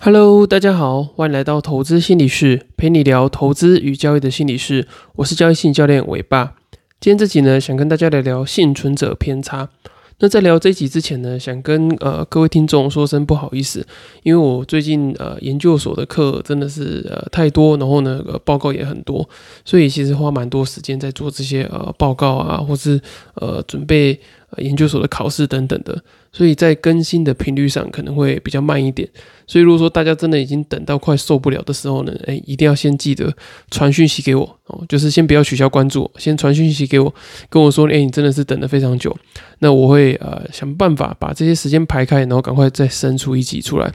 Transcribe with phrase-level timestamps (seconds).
[0.00, 4.86] Hello，大家好，欢迎来到投资心理室，陪你聊投资与交易的心理室。
[5.16, 6.54] 我是交易性教练伟爸。
[7.00, 9.68] 今天这集呢，想跟大家来聊幸存者偏差。
[10.20, 13.84] 那在聊这集之前呢，想跟呃各位听众说声不好意思，
[14.22, 19.28] 因为我最近呃研究所的课真的是呃太多，然后呢呃报告也很多，
[19.64, 23.00] 所以其实花蛮多时间在做这些呃报告啊，或是
[23.34, 24.20] 呃准备
[24.50, 26.02] 呃研究所的考试等等的。
[26.30, 29.08] 所以在更新的频率上可能会比较慢一点，
[29.46, 33.34] 所以如果说大家真的已经等到快受不了的时候呢，哎，一定要先记得
[33.70, 37.12] 传讯息给我哦，就是先不要取消关注，先传讯息给我，
[37.48, 39.16] 跟我说，哎，你真的是等了非常久，
[39.60, 43.90] 那我会呃想办法把这些时间排开，然后赶快再生出一集出来。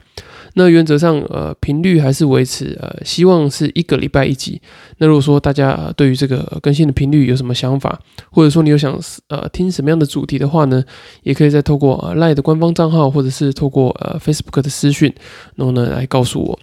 [0.54, 4.60] 那原则上，呃，频率还是维持，呃，希望是一个礼拜一集。
[4.98, 8.00] 那如果说大家对于这个更新的频率有什么想法，
[8.30, 8.98] 或者说你有想
[9.28, 10.82] 呃听什么样的主题的话呢，
[11.22, 15.12] 也可以再透过呃 Line 的官方账号，或者是透过呃 Facebook 的私讯，
[15.56, 16.58] 然后呢来告诉我。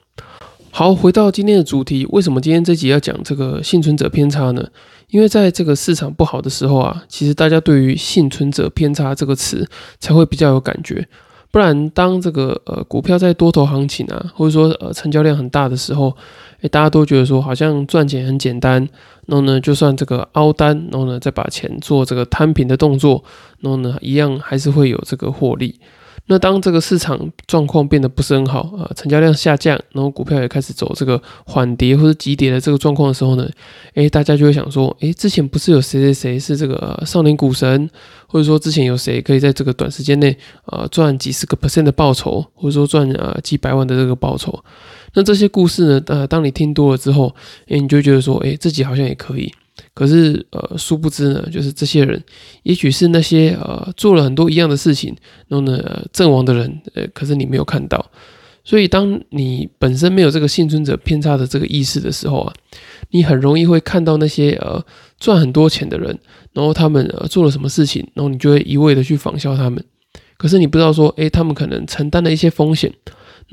[0.73, 4.65] 好，回到今天的主题，为什么今天这集要讲这个幸存者偏差呢？
[5.09, 11.05] 因为在这个市场不好的时候啊，其实大家对于幸存者偏差这个词才会比较有感觉。
[11.51, 16.15] 不然，当这个呃股票在多头行情啊，或者说呃成交量很大的时候，
[16.61, 18.87] 诶，大家都觉得说好像赚钱很简单，
[19.27, 23.21] 然后呢，就算这个凹单，然后呢再把钱做这个摊平的动作，
[23.59, 25.77] 然后呢一样还是会有这个获利。
[26.27, 33.49] 那当这个市场状况变得不是很好啊，成交量下降，然后股票也开始走这个缓跌或者急跌的这个状况的时候呢，
[33.95, 37.89] 诶，大家就会想说，诶，之前不是有谁谁谁是这个少年股神，
[38.27, 44.63] 或者说之前有谁可以在这个短时间内呃赚几十个 percent 的报酬，或者说赚呃几百万的这个报酬？
[45.13, 47.35] 那这些故事呢，呃，当你听多了之后，
[47.67, 49.51] 诶，你就觉得说，诶，自己好像也可以。
[49.93, 52.23] 可是，呃，殊不知呢，就是这些人，
[52.63, 55.15] 也许是那些呃做了很多一样的事情，
[55.47, 58.09] 然后呢阵亡的人，呃，可是你没有看到。
[58.63, 62.53] 所以，当你本身没有这个幸存者偏差的这个意识的时候啊，
[63.09, 64.81] 你很容易会看到那些呃
[65.19, 66.17] 赚很多钱的人，
[66.53, 69.83] 然后他们呃做了什么事情，然后你就会一味的去仿效他们。
[70.37, 72.93] 可是你不知道说，诶，他们可能承担了一些风险。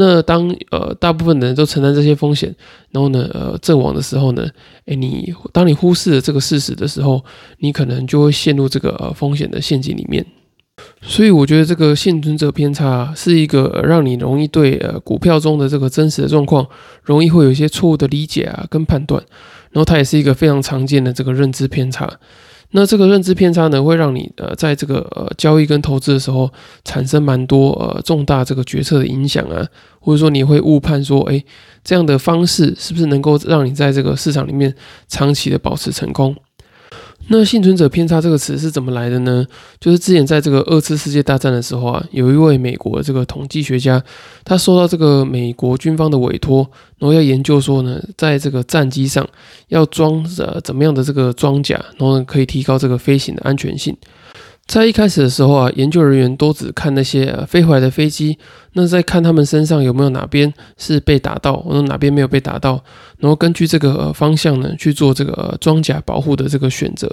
[0.01, 2.55] 那当呃大部分的人都承担这些风险，
[2.93, 4.49] 然后呢呃阵亡的时候呢，
[4.87, 7.25] 诶，你当你忽视了这个事实的时候，
[7.59, 10.25] 你可能就会陷入这个呃风险的陷阱里面。
[11.03, 16.65] 所以我觉得这个幸存者偏差是一个让你容易对呃股票中的这个真实的状况，
[17.03, 19.21] 容易会有一些错误的理解啊跟判断，
[19.73, 22.09] 然后它也是一个非常常见的这个认知偏差。
[22.73, 26.51] 那这个认知偏差呢，会让你呃，在这个呃交易跟投资的时候，
[26.85, 29.67] 产生蛮多呃重大这个决策的影响啊，
[30.01, 31.43] 或者说你会误判说，哎，
[31.83, 34.75] 这样的方式是不是能够让你在这个市场里面
[35.09, 36.37] 长期的保持成功？
[37.31, 39.47] 那幸存者偏差这个词是怎么来的呢？
[39.79, 44.03] 就是之前在这个二次世界大战的时候啊，有一位美国这个统计学家，
[44.45, 46.69] 他受到这个美国军方的委托，
[46.99, 49.29] 然后要研究说呢，在这个战机上
[49.69, 53.95] 要装着怎么样的这个装甲，然后可以提高这个飞行的安全性。
[54.69, 58.37] 在一开始的时候啊，研究人员都只看那些飞回来的飞机，
[58.75, 62.85] 那再看他们身上有没有哪边是被打到，或者哪边没有被打到，
[63.17, 67.11] 然后根据这个方向呢去做这个装甲保护的这个选择。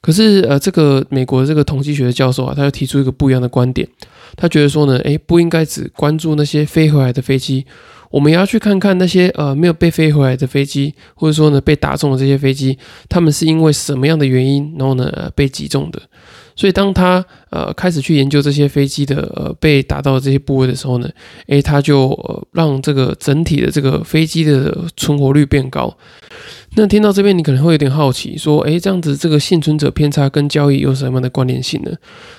[0.00, 3.86] 可是呃，这个美国的这个统计学的教授啊，他又提出一个不一样的观点，
[4.34, 7.66] 他觉得说呢，诶，不应该只关注那些飞回来的飞机，
[8.10, 12.78] 我们也要去看看那些呃没有被飞回来的飞机，或者说呢被打中的这些飞机，
[13.10, 16.00] 他们是因为什么样的原因，然后呢被击中的。
[16.56, 21.08] 所以，当他呃开始去研究这些飞机的呃被打到的这些部位的时候呢，
[21.48, 25.94] 诶，他就呃让这个整体的这个飞机的存活率变高。
[26.78, 31.90] 那听到这边，你可能会有点好奇，说，诶，这样子这个幸存者偏差跟交易有什么样的关联性呢？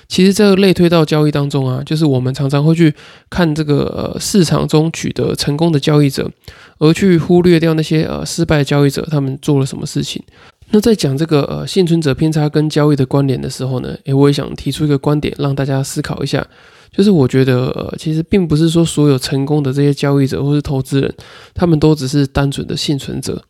[0.06, 2.94] 其实，这个类推到交易当中啊，就是我们常常会去
[3.28, 6.30] 看这个呃市场中取得成功的交易者，
[6.78, 10.22] 而去忽略掉那些呃失败交易者，他们做了什么事情。
[10.70, 16.46] 那在讲这个呃幸存者偏差跟交易的关联的时候呢，诶，我也想提出一个观点，让大家思考一下，
[16.92, 21.12] 就是我觉得呃其实并不是说所有成功的这些交易者或是投资人，
[21.54, 23.42] 他们都只是单纯的幸存者，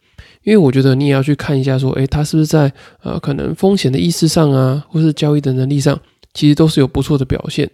[0.49, 2.73] 因为我觉得你也要去看一下说，诶，他是不是在
[3.03, 6.01] 呃可能风险的意识上啊，或是交易的能力上，
[6.33, 7.71] 其实都是有不错的表现。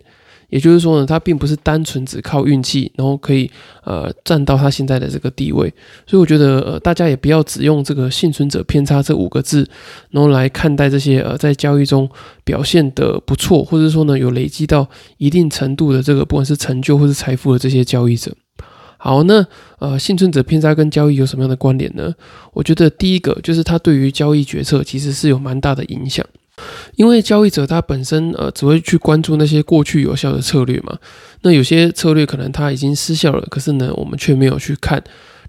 [0.48, 3.48] 也就是说呢，他并不是单纯只靠运气，然后可以
[3.84, 5.72] 呃站到他现在的这个地位。
[6.04, 9.64] 所以我觉得呃大家也不要只用这个幸存者偏差这五个字，
[10.10, 12.10] 然后来看待这些呃在交易中
[12.42, 14.88] 表现的不错，或者说呢有累积到
[15.18, 18.34] 一定程度的这个不管是成就或是财富的这些交易者。
[19.04, 19.46] 好，那
[19.80, 22.10] 呃幸存者偏差跟交易有什么样的关联呢？
[22.54, 26.24] 我觉得第一个就是它对于交易决策其实是有蛮大的影响。
[26.96, 30.96] 因为交易者他本身呃只会去关注那些过去有效的策略嘛，
[31.42, 35.02] 那有些策略可能它已经失效了，可是呢我们却没有去看，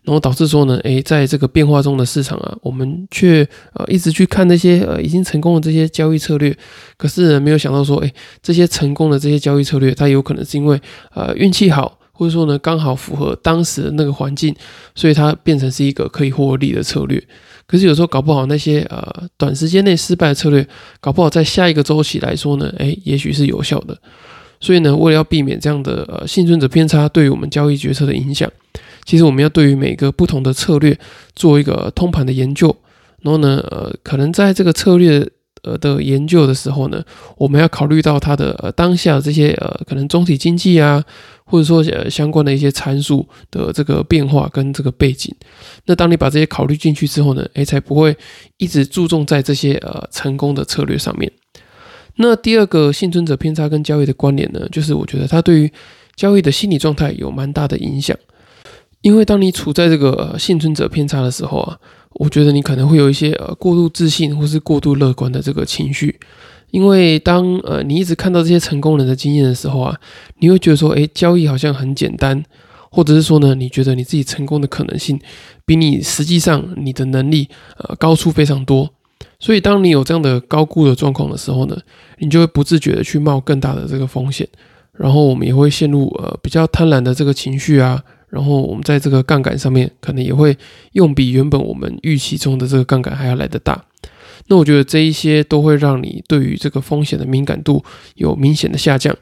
[0.04, 6.54] 然后导致说呢，诶，在这个变化中的市场啊，我们却呃一直去看那些呃已经成功的这些交易策略，
[6.98, 10.82] 可是呢没有想到说，诶，这些成功的这些交易策略，它有可能是因为
[11.14, 14.56] 呃运气好，或者说呢刚好符合当时的那个环境，
[14.96, 17.22] 所以它变成是一个可以获利的策略。
[17.68, 20.68] 可是有时候搞不好那些呃短时间内失败的策略，
[21.02, 23.98] 搞不好在下一个周期来说呢，诶，也许是有效的。
[24.60, 28.50] 所以呢，为了要避免这样的呃幸存者偏差对于我们交易决策的影响，
[29.04, 30.98] 其实我们要对于每个不同的策略
[31.36, 32.76] 做一个通盘的研究。
[33.22, 35.28] 然后呢，呃，可能在这个策略
[35.64, 37.04] 呃的研究的时候呢，
[37.36, 41.04] 我们要考虑到它的呃当下这些呃可能总体经济啊。
[41.46, 45.34] 或者说呃相关的一些参数的这个变化跟这个背景，
[45.86, 48.18] 那当你把这些考虑进去之后呢，诶，才不会
[48.58, 51.32] 一直注重在这些呃成功的策略上面。
[52.18, 55.72] 那第二个幸存者偏差跟交易的关联呢，就是我觉得它对于
[56.16, 58.18] 交易的心理状态有蛮大的影响。
[59.02, 61.78] 因为当你处在这个幸存者偏差的时候啊，
[62.14, 66.20] 我觉得你可能会有一些呃过度自信或是过度乐观的这个情绪。
[66.76, 69.98] 因为当呃你一直看到这些成功人的经验的时候啊，
[70.40, 72.44] 你会觉得说，哎，交易好像很简单，
[72.92, 75.18] 或者是说呢，你觉得你自己成功的可能性
[75.66, 78.90] 比你实际上你的能力呃高出非常多。
[79.40, 81.78] 所以当你有这样的高估的状况的时候呢，
[82.18, 84.46] 你就会不自觉的去冒更大的这个风险，
[84.92, 90.58] 然后我们也会陷入呃比较贪婪的这个情绪啊，然后我们在这个杠杆上面可能也会
[90.92, 93.82] 用比原本我们预期中的这个杠杆还要来得大。
[94.48, 97.84] 那我觉得这一些都会让你对于这个风险的敏感度
[98.16, 99.16] 有明显的下降，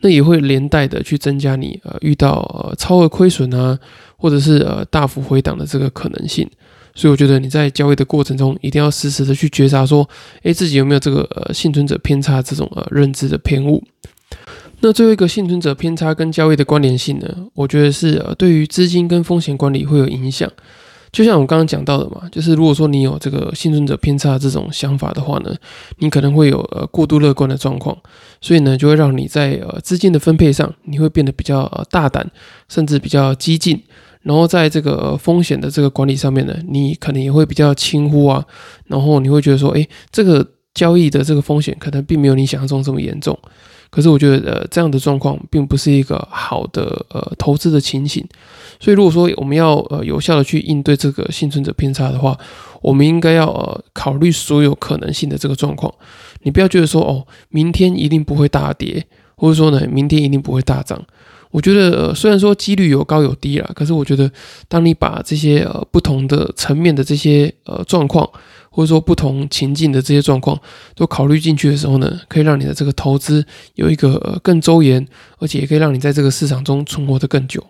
[0.00, 3.78] 那也会连带的去增加你呃遇到呃超额亏损啊，
[4.16, 6.48] 或者是呃大幅回档的这个可能性。
[6.94, 10.08] 所以我觉得你在交易的过程中一定要时时的去觉察说，
[10.42, 13.84] 诶，自己有没有这个呃幸存者偏差这种呃认知的偏误。
[14.80, 20.50] 那最后一个幸存者偏差跟交易的关联性呢，我觉得是呃对于资金跟风险管理会有影响。
[21.10, 25.54] 就像我刚刚讲到的嘛，就是如果说你有这个幸存者偏差这种想法的话呢，
[25.98, 27.96] 你可能会有呃过度乐观的状况，
[28.40, 32.30] 所以呢就会让你在呃资金的分配上，你会变得比较大胆，
[32.68, 33.82] 甚至比较激进，
[34.22, 38.44] 然后在这个风险的这个管理上面呢，你可能也会比较轻忽啊，
[38.86, 43.38] 然后你会觉得说，哎，这个交易的这个风险可能并没有你想象中这么严重。
[43.90, 48.26] 可是我觉得，呃，这样的状况并不是一个好的呃投资的情形。
[48.78, 52.38] 所以，如果说我们要呃有效的去应对这个幸存者偏差的话，
[52.82, 55.92] 我们应该要呃考虑所有可能性的这个状况。
[56.42, 59.04] 你不要觉得说，哦，明天一定不会大跌，
[59.36, 61.02] 或者说呢，明天一定不会大涨。
[61.50, 64.30] 我觉得，虽然说几率有高有低啦，可是我觉得，
[64.68, 68.28] 当你把这些呃不同的层面的这些呃状况，
[68.78, 70.56] 或者说不同情境的这些状况
[70.94, 73.44] 都考虑进去的时候呢，可以让你的这个投资
[73.74, 75.04] 有一个更周延，
[75.38, 77.60] 而且也可以让你在这个市场中存活得更久。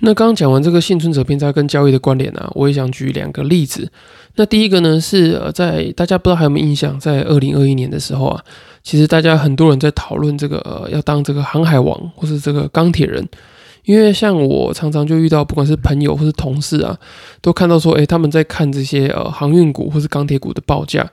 [0.00, 3.92] 那刚刚讲完这个幸存者偏差跟交易的关联啊，我也想举两个例子。
[4.34, 8.42] 那第一个呢是呃，在大家不知道还有没有印象，在二零二一年的时候啊，
[8.82, 13.24] 其实大家很多人在讨论这个呃要当这个航海王或是这个钢铁人。
[13.84, 16.96] 因为像我常常就遇到，不管是朋友或是同事啊，
[17.40, 21.08] 都看到说，诶，他们在看这些呃航运股或是钢铁股的报价，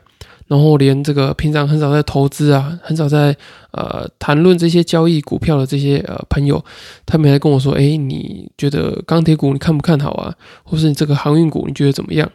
[0.48, 3.36] 然后连这个平常很少在投资啊，很少在
[3.72, 6.64] 呃谈论这些交易股票的这些呃朋友，
[7.06, 10.34] 他们还跟我说，诶，你觉得钢铁股你看不看好啊？
[10.64, 12.30] 或是你这个航运股你觉得怎么样？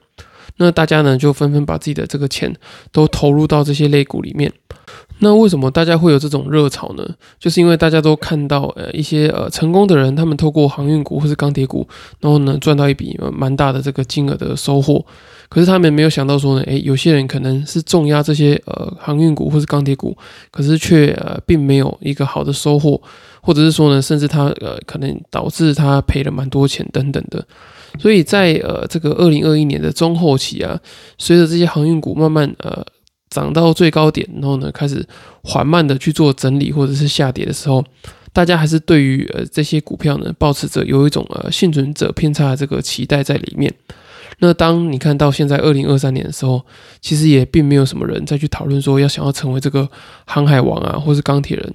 [0.56, 2.54] 那大家呢就纷纷把自己的这个钱
[2.90, 4.52] 都投入到这些类股里面。
[5.18, 7.08] 那为什么大家会有这种热潮呢？
[7.38, 11.86] 就是因为大家都看到呃一些呃成功的人，他们透过航运股或是钢铁股，
[12.20, 15.04] 然后呢赚到一笔蛮大的这个金额的收获。
[15.48, 20.16] 可是他们没有想到说呢，诶，有些人可能是重压这些呃航运股或是钢铁股，
[20.50, 23.00] 可是却呃并没有一个好的收获，
[23.42, 27.46] 或者是说呢，甚至他呃可能导致他赔了蛮多钱等等的。
[27.98, 30.80] 所以在呃这个二零二一年的中后期啊，
[31.18, 32.84] 随着这些航运股慢慢呃。
[33.34, 35.02] 涨到最高点，然后呢，开始
[35.42, 37.82] 缓慢的去做整理或者是下跌的时候，
[38.30, 43.72] 大家还是对于呃这些股票呢，保持着有一种呃幸存者偏差的这个期待在里面。
[44.40, 46.62] 那当你看到现在二零二三年的时候，
[47.00, 49.88] 其实也并没有什么人再去讨论说要想要成为这个
[50.26, 51.74] 航海王啊，或是钢铁人。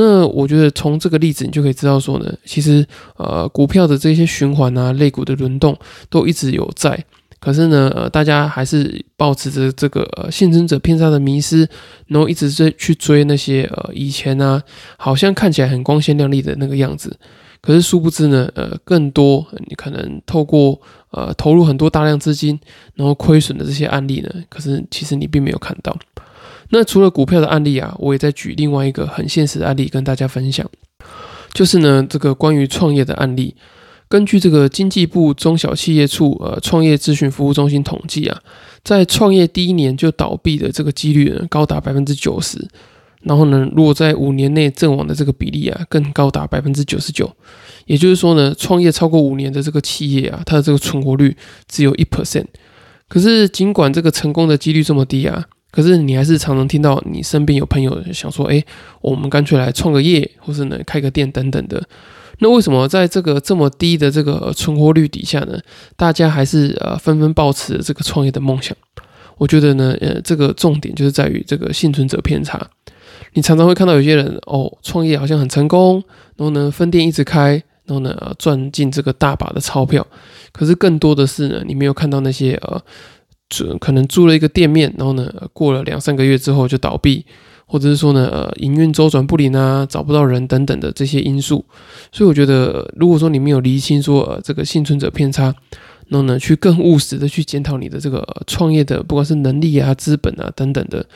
[0.00, 2.86] 那我觉得从这个例子你就可以知道说呢，其实
[3.18, 5.76] 呃股票的这些循环啊，类股的轮动
[6.08, 7.04] 都一直有在。
[7.38, 11.68] 可是呢，呃，大家还是保持着这个呃幸存者偏差的迷失，
[12.06, 14.62] 然后一直追去追那些呃以前呢，
[14.96, 17.14] 好像看起来很光鲜亮丽的那个样子。
[17.60, 20.80] 可是殊不知呢，呃，更多你可能透过
[21.10, 22.58] 呃投入很多大量资金，
[22.94, 25.94] 然后亏损的这些案例呢，可是其实你并没有看到。
[26.70, 30.68] 那除了股票的案例啊，我也在举另外一个很现实的案例跟大家分享，
[31.52, 33.54] 就是呢这个关于创业的案例。
[34.08, 38.40] 根据这个经济部中小企业处呃创业咨询服务中心统计啊，
[38.82, 42.58] 在创业第一年就倒闭的这个几率呢高达百分之九十，
[43.22, 47.30] 然后呢，如果在五年内阵亡的这个比例啊更高达百分之九十九。
[47.86, 51.36] 也就是说呢，创业超过五年的这个企业啊，它的这个存活率
[51.68, 52.46] 只有一 percent。
[53.08, 58.64] 可是尽管这个成功的几率这么低啊，可是你还是常常听到你身边有朋友想说，哎，
[59.00, 61.82] 我们干脆来创个业，或是呢开个店等等的。
[62.42, 65.58] 那为什么在这个这么低的这个存活率底下呢，
[65.96, 68.74] 大家还是呃纷纷抱持这个创业的梦想？
[69.36, 72.60] 我觉得呢，呃，这个重点就是在于这个幸存者偏差。
[73.34, 76.02] 你常常会看到有些人哦，创业好像很成功，
[76.36, 77.52] 然后呢分店一直开，
[77.84, 80.06] 然后呢赚进这个大把的钞票。
[80.52, 82.82] 可是更多的是呢，你没有看到那些呃，
[83.50, 87.26] 租可能租了一个店面，然后呢过了两三个月之后就倒闭。
[87.72, 91.64] 或者是说呢，呃，营运周转不灵啊，找不到人等等的这些因素，
[92.10, 95.54] 所以我觉得，如果说你没有厘清说，呃，这个幸存者偏差，
[96.08, 101.06] 然后呢，去更务实的去检讨你的这个创业的，不管是能力啊、资本啊等等的，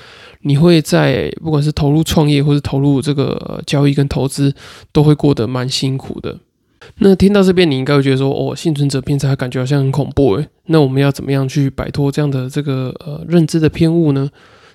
[0.42, 4.54] 你会在不管是投入创业或是投入这个交易跟投资，
[4.92, 6.38] 都会过得蛮辛苦的。
[6.98, 10.48] 那听到这边，你应该会觉得说，哦，幸存者偏差感觉好像很恐怖诶。
[10.66, 14.30] 那我们要怎么样去摆脱这样的这个呃认知的偏误呢？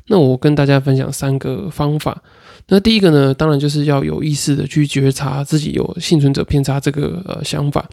[0.07, 2.21] 那我跟大家分享三个方法。
[2.67, 7.87] 那第一个呢，当然就是要有意识的去觉察自己有幸存者偏差这个呃想法，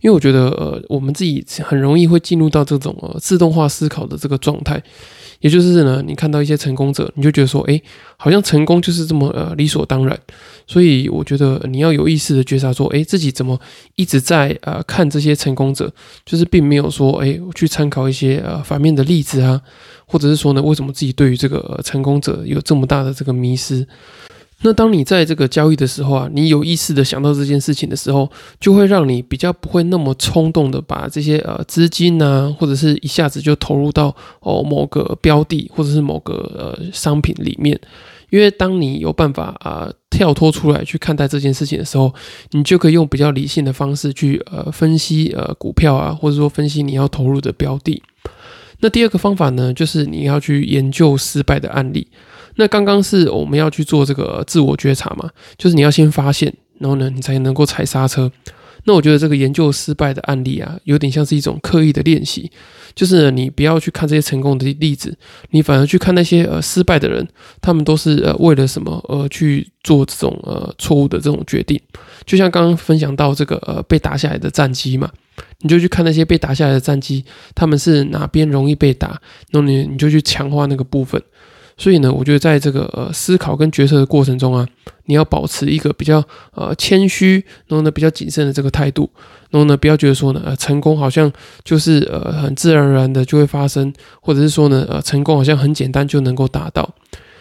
[0.00, 4.82] 因为我觉得呃我们自己很容易会进入到这种呃自动化思考的这个状态。
[5.40, 7.78] 也就是呢，你看到一些成功者，你就觉得说，哎，
[8.16, 10.18] 好像成功就是这么呃理所当然。
[10.66, 13.60] 所以我觉得你要有意识的觉察说，哎，自己怎么
[13.96, 15.92] 一直在呃看这些成功者，
[16.24, 19.60] 就是并没有说，哎，去参考一些呃反面的例子啊，
[20.06, 23.86] 或者是说呢，为什么自己对于这个成功者有这么大的这个迷失？
[24.62, 37.78] 那当你在这个交易的时候啊，你有意识的想到这件事情的时候，就会让你比较不会那么冲动的把这些呃资金呢，或者是一下子就投入到哦某个标的或者是某个呃商品里面。
[38.30, 42.12] 因为当你有办法啊跳脱出来去看待这件事情的时候，
[42.52, 48.02] 你就可以用比较理性的方式去呃分析呃股票啊，或者说分析你要投入的标的。
[48.80, 52.08] 那第二个方法呢，就是你要去研究失败的案例。
[52.56, 58.30] 那刚刚是我们要去做这个自我觉察嘛，就是你要先发现，然后呢，你才能够踩刹车。
[58.86, 62.50] 那我觉得这个研究失败的案例啊，有点像是一种刻意的练习，
[62.94, 65.16] 就是你不要去看这些成功的例子，
[65.52, 67.26] 你反而去看那些呃失败的人，
[67.62, 71.80] 他们都是呃为了什么而去做这种呃错误的这种决定。
[72.26, 75.10] 就像刚刚分享到这个呃被打下来的战机嘛，
[75.60, 79.18] 你就去看那些被打下来的战机，他们是哪边容易被打，
[79.52, 81.22] 那你你就去强化那个部分。
[81.76, 84.66] 所以呢，我觉得在这个呃思考跟决策的过程中啊，
[85.06, 89.10] 你要保持一个比较呃谦虚，然后呢比较谨慎的这个态度，
[89.50, 91.30] 然后呢不要觉得说呢呃成功好像
[91.64, 96.94] 就是呃很自然而然的就会发生，或者是说呢呃成功好像很简单就能够达到。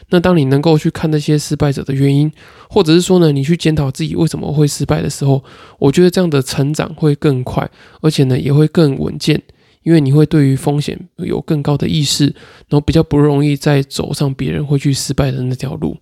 [0.09, 2.31] 那当你能够去看那些失败者的原因，
[2.69, 5.43] 或者是说呢你去检讨自己为什么会失败的时候，
[5.79, 7.69] 我觉得这样的成长会更快，
[8.01, 9.41] 而且呢也会更稳健。
[9.83, 12.25] 因为你会对于风险有更高的意识，
[12.67, 15.95] 然后比较不容易再走上别人会去失败的那条路。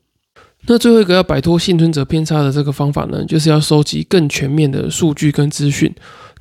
[0.68, 5.92] 那最后一个要摆脱幸存者偏差的这个方法呢，就是要收集更全面的数据跟资讯。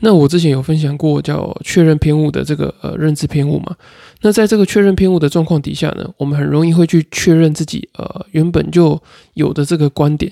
[0.01, 3.75] 那我之前有分享过叫确认偏误的这个呃认知偏误嘛。
[4.21, 9.01] 那在这个确认偏误的状况底下呢，我们很容易会去确认自己呃原本就
[9.33, 10.31] 有的这个观点。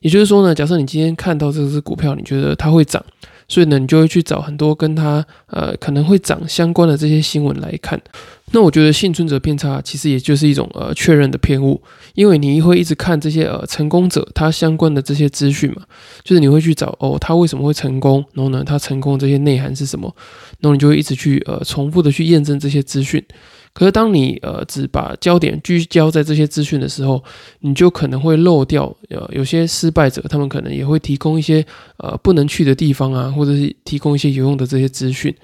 [0.00, 3.04] 也就是说呢，假设你今天看到这只股票，你觉得它会涨。
[3.48, 8.00] 所以呢，你就会去找很多跟它呃可能会涨相关的这些新闻来看。
[8.52, 11.82] 那我觉得幸存者偏差其实也就是一种呃确认的偏误，
[12.14, 15.82] 因为你会一直看这些呃成功者他相关的这些资讯嘛，
[16.22, 20.14] 就是你会去找哦他为什么会成功，然后呢他成功这些内涵是什么，
[20.60, 23.22] 然后你就会一直去呃重复的去验证这些资讯。
[23.72, 27.22] 可是，当你呃只把焦点聚焦在这些资讯的时候，
[27.60, 31.62] 你就可能会漏掉呃有些失败者，他们可能也会提供一些
[31.98, 35.34] 呃不能去的地方啊，或者是提供一些有用的这些资讯。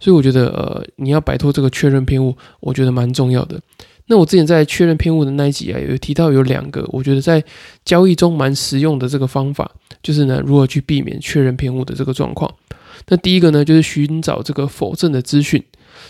[0.00, 3.60] 所以我觉得呃你要摆脱这个确认偏误，我觉得蛮重要的。
[4.06, 7.42] 那我之前在确认偏误的那一集啊，有提到有两个，我觉得在
[7.84, 9.70] 交易中蛮实用的这个方法，
[10.02, 12.52] 就是呢如何去避免确认偏误的这个状况。
[13.08, 15.62] 那第一个呢，就是寻找这个否证的资讯。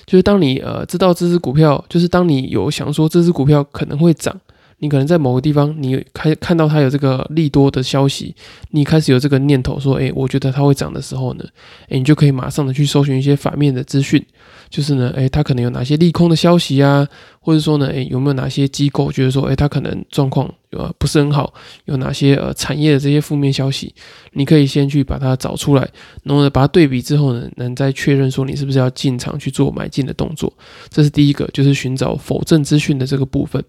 [0.06, 4.34] 就是当你呃知道这只股票，就是当你有想说这只股票可能会涨，
[4.82, 8.34] 你可能在某个地方，你开看到它有这个利多的消息，
[8.72, 11.44] 你开始有这个念头说，诶，我觉得它会涨的时候呢，
[11.88, 14.20] 诶，你就可以马上的去搜寻一些反面的资讯，
[14.68, 17.06] 就是呢，诶，它可能有哪些利空的消息啊，
[17.38, 23.94] 或者说呢，诶，有没有哪些机构觉得说，诶，它可能状况呃不是很好，有哪些呃产业的这些负面消息，
[24.32, 25.88] 你可以先去把它找出来，
[26.24, 30.52] 然后呢，把它对比之后呢，能再确认说你是不是要进场去做买进的动作，
[30.90, 33.62] 这是第一个，就是寻找否证资讯的这个部分。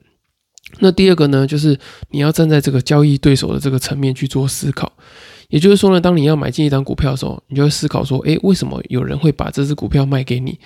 [0.79, 1.77] 那第二个呢，就是
[2.09, 4.91] 你要站在这个交易对手的这个层面去做思考，
[5.49, 10.57] 也就是说呢，当你要买进一张股票的时候，你就会思考说，诶，为什么有人会把这只股票卖给你？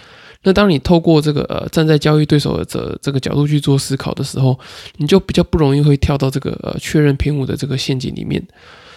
[0.44, 4.58] 那当你透过这个呃站在交易对手的这这个角度去做思考的时候，
[4.98, 8.42] 你就比较不容易会跳到这个呃确认偏误的这个陷阱里面。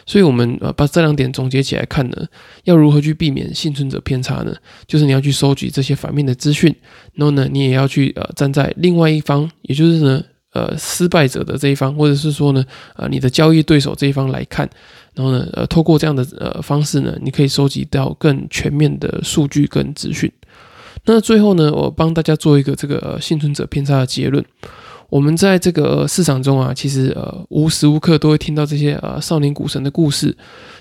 [0.07, 2.27] 所以，我们呃把这两点总结起来看呢，
[2.65, 4.55] 要如何去避免幸存者偏差呢？
[4.87, 6.75] 就是你要去收集这些反面的资讯，
[7.15, 10.23] 然后呢，你也要去呃站在另外一方，也就是呢。
[10.53, 12.65] 呃，失败者的这一方，或者是说呢，
[12.97, 14.69] 呃，你的交易对手这一方来看，
[15.15, 20.31] 然后呢，呃，透过这样的呃方式呢，你可以收集到更全面的数据跟资讯。
[21.05, 24.45] 那最后呢，我帮大家做一个这个幸存者偏差的结论。
[25.09, 30.37] 我们在这个市场中啊，其实呃无时无刻都会听到这些呃少年股神的故事。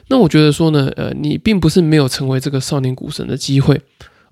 [0.07, 3.79] 那我觉得说呢，呃，你并不是没有成为这个少年股神的机会，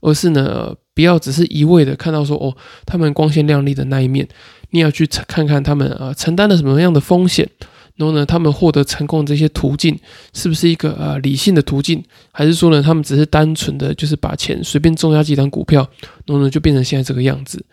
[0.02, 4.28] 而是呢，不要只是一味的看到说哦，他们光鲜亮丽的那一面。
[4.72, 7.50] 你要去看看他们啊承担了什么样的风险，
[7.96, 9.98] 然后呢，他们获得成功这些途径
[10.34, 15.90] 是不是一个呃理性的途径，还是说呢，他们只是单纯的就是把钱随便种下几张股票，
[16.26, 17.66] 然后呢就变成现在这个样子？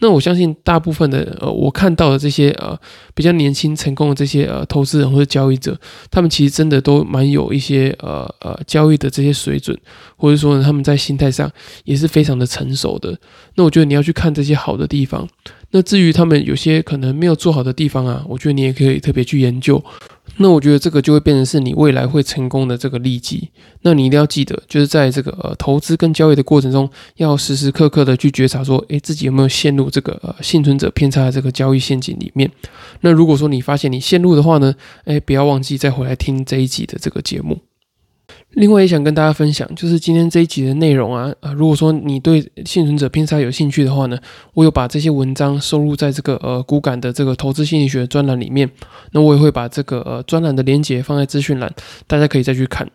[0.00, 2.78] 那我相信大部分的呃，我看到的这些呃
[3.14, 5.78] 比较年轻成功的这些呃投资人或者交易者，
[6.10, 9.76] 他们其实真的都蛮有一些呃呃交易的这些水准，
[10.16, 11.50] 或者说呢他们在心态上
[11.84, 13.18] 也是非常的成熟的。
[13.56, 15.28] 那我觉得你要去看这些好的地方。
[15.70, 19.84] 那至于他们有些可能没有做好的地方啊，我觉得你也可以特别去研究。
[20.38, 23.48] 那我觉得这个就会变成是你未来会成功的这个利基。
[23.82, 32.50] 那你一定要记得，就是在这个呃投资跟交易的过程中，要时时刻刻的去觉察说，诶，自己有没有陷入这个呃幸存者偏差的这个交易陷阱里面。
[33.00, 37.58] 那如果说你发现你陷入的话呢，诶，不要忘记再回来听这一集的这个节目。
[38.52, 44.18] 另外也想跟大家分享，就是今天这一集的内容啊，呃，如果说你对幸存者偏差有兴趣的话呢，
[44.54, 48.68] 我有把这些文章收录在这个呃骨感的这个投资心理学专栏里面，
[49.12, 51.72] 那我也会把这个呃专栏的链接放在资讯栏，
[52.06, 52.90] 大家可以再去看。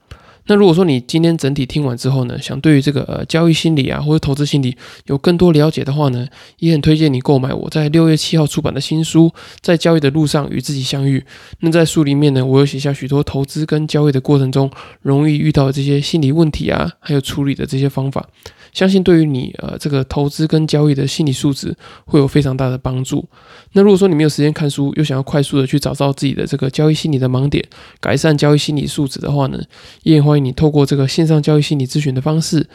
[0.48, 4.76] 那如果说你今天整体听完之后呢，想对于这个呃交易心理啊或者投资心理
[5.06, 6.28] 有更多了解的话呢，
[6.60, 9.30] 也很推荐你购买我在六月七号出版的新书
[9.62, 11.20] 《在交易的路上与自己相遇》。
[11.60, 14.70] 那在书里面呢，我有写下许多投资跟交易的过程中
[15.02, 18.28] 容易遇到的这些心理问题啊，还有处理的这些方法。
[18.74, 23.26] 相信对于你呃这个投资跟交易的心理素质会有非常大的帮助。
[23.74, 27.64] 那如果说你没有时间看书，又想要快速的去找到自己的这个交易心理的盲点，
[28.00, 29.60] 改善交易心理素质的话呢，
[30.04, 32.68] 也欢迎你透过这个线上交易心理咨询的方式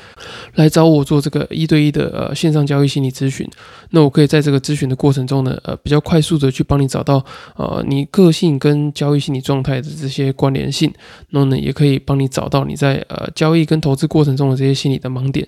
[0.54, 3.48] 来找我做这个一对一的呃线上交易心理咨询。
[3.90, 7.24] 那我可以在这个咨询的过程中呢，呃比较快速的去帮你找到
[7.56, 10.92] 呃你个性跟交易心理状态的这些关联性，
[11.30, 15.46] 然后呢也可以帮你找到你在呃交易跟投资过程中的这些心理的盲点。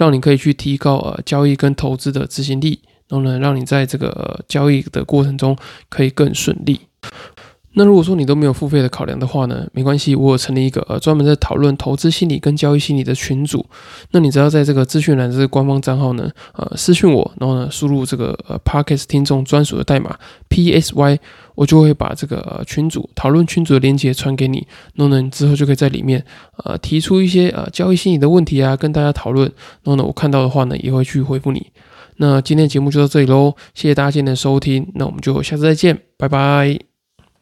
[0.00, 5.54] 让你可以去提高呃交易跟投资的执行力，然后呢，让你在这个交易的过程中
[5.90, 6.80] 可以更顺利。
[7.74, 13.64] 那如果说你都没有付费的考量的话呢，没关系，我有成立一个呃专门在讨论投资心理跟交易心理的群组。
[14.10, 21.18] 那你只要在这个资讯栏这个官方账号呢，呃私讯我，然后呢输入这个呃 Parkes 听众专属的代码 PSY，
[21.54, 24.66] 我就会把这个群组讨论群组的链接传给你。
[24.94, 26.24] 然后呢你之后就可以在里面
[26.64, 29.46] 呃提出一些呃交易心理的问题啊，跟大家讨论。
[29.84, 31.68] 然后呢我看到的话呢也会去回复你。
[32.16, 36.89] 那今天节目就到这里喽，谢谢大家今天的收听，那我们就下次再见，拜拜。